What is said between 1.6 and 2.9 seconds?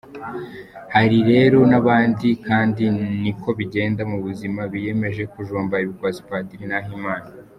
n’abandi kandi